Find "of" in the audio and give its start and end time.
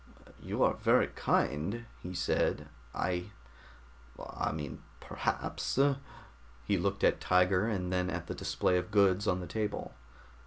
8.79-8.89